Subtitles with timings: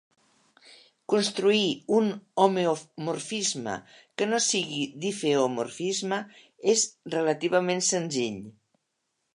[1.13, 1.67] Construir
[1.97, 2.07] un
[2.45, 3.75] homeomorfisme
[4.17, 6.21] que no sigui difeomorfisme
[6.77, 6.89] és
[7.19, 8.45] relativament senzill.